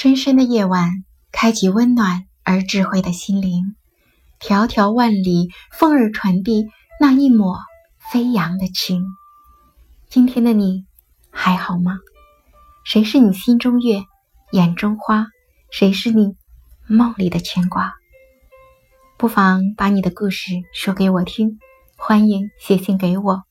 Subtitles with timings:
[0.00, 3.74] 深深的夜晚，开启温暖而智慧的心灵。
[4.38, 6.68] 迢迢万里，风儿传递
[7.00, 7.58] 那一抹
[8.12, 9.04] 飞扬的情。
[10.08, 10.84] 今天的你
[11.32, 11.98] 还好吗？
[12.84, 14.04] 谁是你心中月，
[14.52, 15.26] 眼中花？
[15.72, 16.36] 谁是你
[16.86, 17.92] 梦里的牵挂？
[19.16, 21.58] 不妨把你的故事说给我听，
[21.96, 23.42] 欢迎写信给我。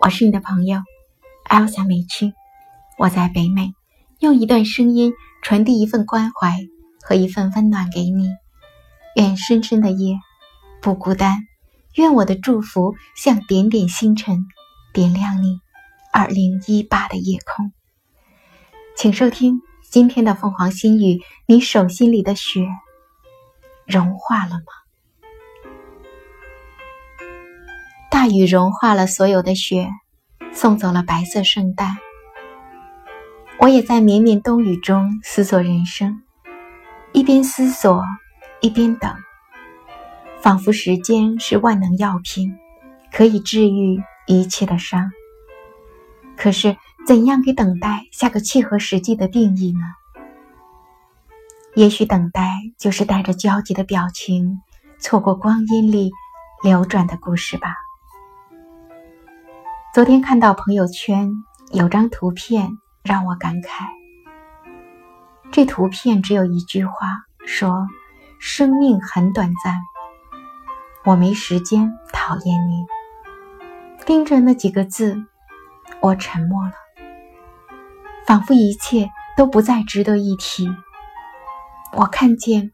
[0.00, 0.82] 我是你的朋友
[1.42, 2.32] 艾莎美青，
[2.96, 3.72] 我在北美，
[4.20, 5.12] 用一段声音。
[5.42, 6.56] 传递一份关怀
[7.02, 8.28] 和一份温暖给你，
[9.16, 10.16] 愿深深的夜
[10.80, 11.38] 不孤单，
[11.96, 14.46] 愿我的祝福像点点星辰，
[14.92, 15.58] 点亮你
[16.12, 17.72] 二零一八的夜空。
[18.96, 22.66] 请收听今天的凤凰心语：你手心里的雪
[23.86, 24.64] 融化了吗？
[28.10, 29.88] 大雨融化了所有的雪，
[30.52, 31.96] 送走了白色圣诞。
[33.60, 36.22] 我也在绵绵冬雨中思索人生，
[37.12, 38.02] 一边思索，
[38.62, 39.14] 一边等，
[40.40, 42.56] 仿佛时间是万能药品，
[43.12, 45.10] 可以治愈一切的伤。
[46.38, 46.74] 可是，
[47.06, 49.80] 怎样给等待下个切合实际的定义呢？
[51.74, 54.62] 也许等待就是带着焦急的表情，
[54.98, 56.10] 错过光阴里
[56.64, 57.76] 流转的故事吧。
[59.92, 61.30] 昨天看到朋友圈
[61.72, 62.70] 有张图片。
[63.02, 63.86] 让我感慨，
[65.50, 66.92] 这图片只有一句话，
[67.46, 67.88] 说
[68.38, 69.80] ：“生命很短暂，
[71.04, 72.84] 我没时间讨厌你。”
[74.04, 75.24] 盯着那几个字，
[76.00, 76.72] 我沉默了，
[78.26, 80.68] 仿佛一切都不再值得一提。
[81.92, 82.70] 我看见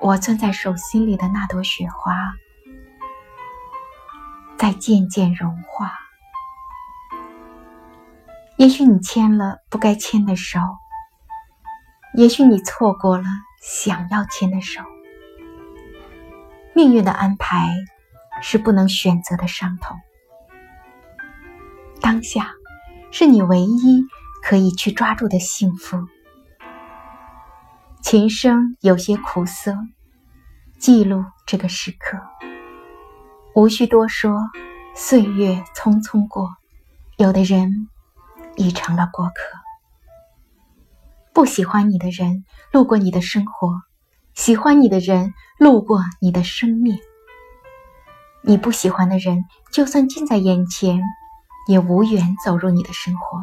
[0.00, 2.32] 我攥在手心里的那朵雪花，
[4.56, 6.07] 在渐渐融化。
[8.58, 10.58] 也许你牵了不该牵的手，
[12.14, 13.24] 也许你错过了
[13.62, 14.82] 想要牵的手。
[16.74, 17.68] 命运的安排
[18.42, 19.96] 是不能选择的伤痛，
[22.00, 22.50] 当下
[23.12, 24.02] 是你唯一
[24.42, 26.08] 可以去抓住的幸福。
[28.02, 29.76] 琴声有些苦涩，
[30.80, 32.18] 记录这个时刻，
[33.54, 34.36] 无需多说。
[34.96, 36.56] 岁月匆匆过，
[37.18, 37.88] 有的人。
[38.58, 39.32] 已成了过客。
[41.32, 43.82] 不喜欢你的人路过你的生活，
[44.34, 46.98] 喜欢你的人路过你的生命。
[48.42, 51.00] 你不喜欢的人，就算近在眼前，
[51.68, 53.40] 也无缘走入你的生活。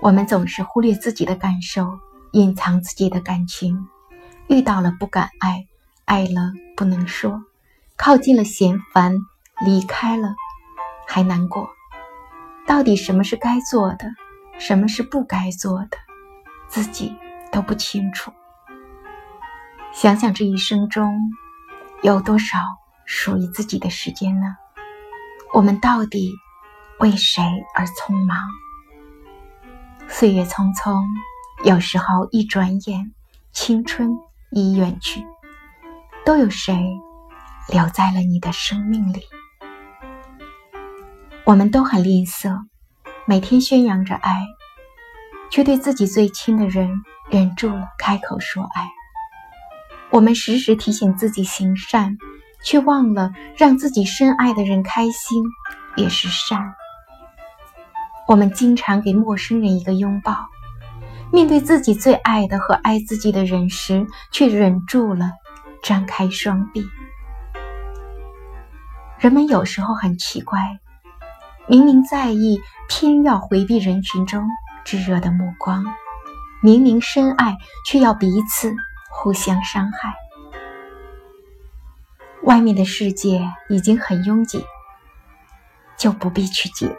[0.00, 1.98] 我们总是忽略自己的感受，
[2.32, 3.86] 隐藏自己的感情。
[4.48, 5.66] 遇到了不敢爱，
[6.06, 7.42] 爱了不能说，
[7.96, 9.14] 靠近了嫌烦，
[9.64, 10.34] 离开了
[11.06, 11.68] 还难过。
[12.66, 14.06] 到底什么是该做的，
[14.58, 15.96] 什么是不该做的，
[16.68, 17.16] 自己
[17.50, 18.32] 都不清楚。
[19.92, 21.18] 想想这一生中，
[22.02, 22.58] 有多少
[23.04, 24.56] 属于自己的时间呢？
[25.52, 26.32] 我们到底
[27.00, 27.42] 为谁
[27.74, 28.38] 而匆忙？
[30.08, 31.02] 岁月匆匆，
[31.64, 33.12] 有时候一转眼，
[33.52, 34.16] 青春
[34.52, 35.24] 已远去。
[36.24, 36.76] 都有谁
[37.68, 39.24] 留在了你的生命里？
[41.44, 42.66] 我们都很吝啬，
[43.24, 44.46] 每天宣扬着爱，
[45.50, 48.88] 却对自己最亲的人忍住了开口说爱。
[50.10, 52.16] 我们时时提醒自己行善，
[52.62, 55.42] 却忘了让自己深爱的人开心
[55.96, 56.74] 也是善。
[58.28, 60.46] 我们经常给陌生人一个拥抱，
[61.32, 65.32] 面对自己最爱的和爱自己的人时，却忍住了
[65.82, 66.86] 张开双臂。
[69.18, 70.78] 人们有时候很奇怪。
[71.70, 74.44] 明明在意，偏要回避人群中
[74.84, 75.84] 炙热的目光；
[76.64, 78.74] 明明深爱，却要彼此
[79.08, 80.12] 互相伤害。
[82.42, 84.64] 外面的世界已经很拥挤，
[85.96, 86.96] 就不必去挤了。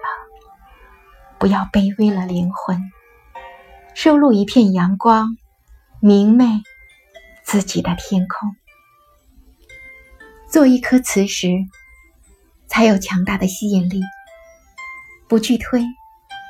[1.38, 2.82] 不要卑微了灵魂，
[3.94, 5.36] 收录一片阳光，
[6.00, 6.46] 明媚
[7.44, 8.56] 自己的天空。
[10.50, 11.50] 做一颗磁石，
[12.68, 14.00] 才有强大的吸引力。
[15.32, 15.82] 不去推，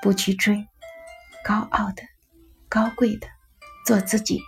[0.02, 0.66] 不去追，
[1.46, 2.02] 高傲的、
[2.68, 3.28] 高贵的，
[3.86, 4.42] 做自己。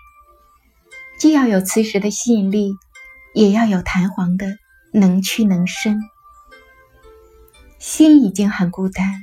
[1.19, 2.73] 既要有磁石的吸引力，
[3.35, 4.47] 也要有弹簧的
[4.91, 6.01] 能屈能伸。
[7.77, 9.21] 心已经很孤单，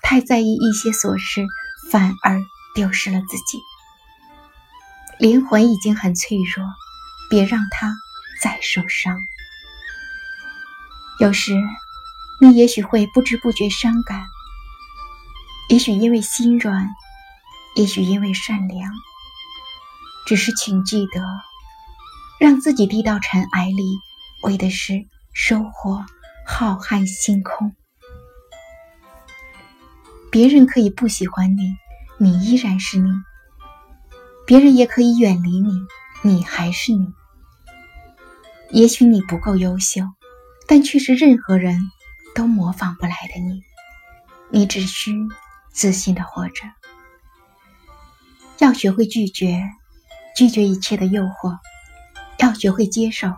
[0.00, 1.44] 太在意一些琐事，
[1.90, 2.38] 反而
[2.76, 3.58] 丢失了自己。
[5.18, 6.64] 灵魂已经很脆弱，
[7.28, 7.92] 别让它
[8.40, 9.18] 再受伤。
[11.18, 11.56] 有时。
[12.42, 14.24] 你也许会不知不觉伤感，
[15.68, 16.88] 也许因为心软，
[17.76, 18.90] 也许因为善良，
[20.26, 21.22] 只是请记得，
[22.40, 23.98] 让自己低到尘埃里，
[24.42, 25.04] 为的是
[25.34, 26.02] 收获
[26.46, 27.76] 浩瀚星空。
[30.30, 31.74] 别人可以不喜欢你，
[32.18, 33.10] 你依然是你；
[34.46, 35.72] 别人也可以远离你，
[36.22, 37.06] 你还是你。
[38.70, 40.04] 也许你不够优秀，
[40.66, 41.78] 但却是任何人
[42.40, 43.62] 都模仿不来的你。
[44.50, 45.12] 你只需
[45.70, 46.64] 自信的活着。
[48.56, 49.62] 要学会拒绝，
[50.34, 51.58] 拒绝一切的诱惑；
[52.38, 53.34] 要学会接受，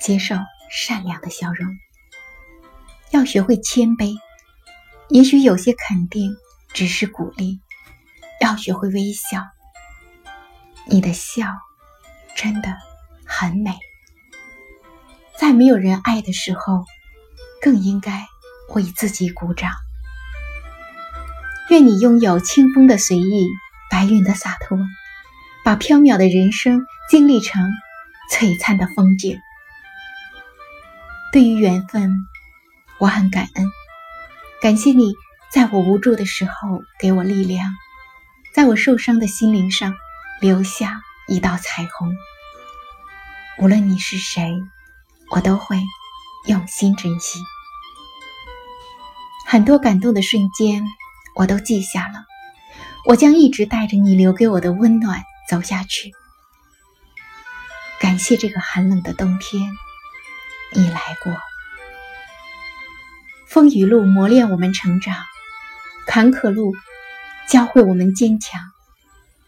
[0.00, 0.36] 接受
[0.70, 1.72] 善良的笑容；
[3.10, 4.16] 要学会谦卑。
[5.08, 6.36] 也许有些肯定
[6.72, 7.58] 只是鼓励，
[8.40, 9.44] 要学会微笑。
[10.86, 11.48] 你的笑
[12.36, 12.76] 真的
[13.26, 13.76] 很美，
[15.36, 16.84] 在没有人爱的时候，
[17.60, 18.26] 更应该
[18.74, 19.70] 为自己鼓掌。
[21.70, 23.48] 愿你拥有清风的随意，
[23.90, 24.78] 白云的洒脱，
[25.64, 27.70] 把飘渺的人生经历成
[28.32, 29.38] 璀璨的风景。
[31.32, 32.12] 对于缘分，
[32.98, 33.66] 我很感恩。
[34.60, 35.14] 感谢你
[35.52, 37.72] 在我无助的时候给我力量，
[38.52, 39.94] 在我受伤的心灵上
[40.40, 42.12] 留下一道彩虹。
[43.58, 44.52] 无论你是谁，
[45.30, 45.78] 我都会
[46.46, 47.38] 用心珍惜。
[49.46, 50.84] 很多感动的瞬间，
[51.34, 52.24] 我都记下了。
[53.06, 56.12] 我将一直带着你留给我的温暖走下去。
[57.98, 59.70] 感谢这个寒冷的冬天，
[60.72, 61.34] 你来过。
[63.48, 65.16] 风雨路磨练我们成长，
[66.06, 66.72] 坎坷路
[67.48, 68.60] 教会我们坚强，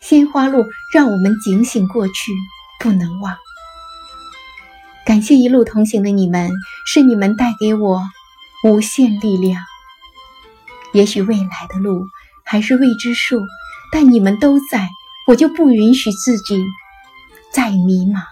[0.01, 2.33] 鲜花路让我们警醒过去，
[2.81, 3.37] 不能忘。
[5.05, 6.51] 感谢一路同行的你们，
[6.87, 8.03] 是你们带给我
[8.65, 9.63] 无限力量。
[10.93, 12.07] 也许未来的路
[12.45, 13.41] 还是未知数，
[13.91, 14.89] 但你们都在，
[15.27, 16.65] 我就不允许自己
[17.53, 18.23] 再迷茫。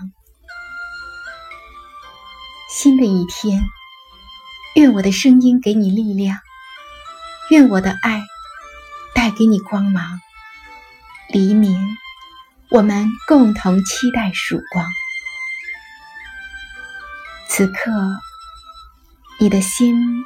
[2.69, 3.63] 新的一天。
[4.77, 6.39] 愿我的声音给你力量，
[7.51, 8.23] 愿我的爱
[9.17, 10.21] 带给你光芒。
[11.29, 11.77] 黎明，
[12.71, 14.87] 我们共同期待曙光。
[17.53, 17.91] 此刻，
[19.41, 20.25] 你的心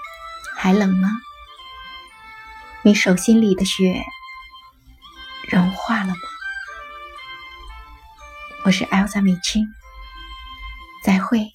[0.59, 1.09] 还冷吗？
[2.83, 4.05] 你手心里的雪
[5.51, 6.15] 融化了吗？
[8.67, 9.67] 我是 Elsa 美青，
[11.03, 11.54] 再会。